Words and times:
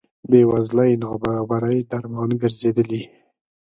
بې 0.29 0.41
وزلۍ 0.49 0.91
نابرابرۍ 1.03 1.77
درمان 1.91 2.29
ګرځېدلي. 2.41 3.01